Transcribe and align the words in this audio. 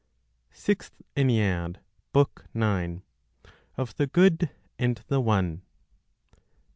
SIXTH 0.51 0.95
ENNEAD, 1.15 1.79
BOOK 2.11 2.47
NINE. 2.55 3.03
Of 3.77 3.95
the 3.97 4.07
Good 4.07 4.49
and 4.79 4.99
the 5.09 5.21
One. 5.21 5.61